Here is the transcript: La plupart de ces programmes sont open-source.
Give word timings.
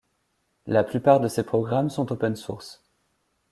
La 0.65 0.83
plupart 0.83 1.19
de 1.19 1.27
ces 1.27 1.43
programmes 1.43 1.91
sont 1.91 2.11
open-source. 2.11 2.81